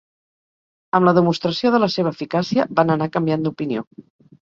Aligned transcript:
Amb 0.99 1.09
la 1.09 1.13
demostració 1.17 1.73
de 1.77 1.83
la 1.85 1.91
seva 1.99 2.17
eficàcia 2.19 2.69
van 2.83 2.97
anar 2.99 3.13
canviant 3.19 3.49
d'opinió. 3.51 3.91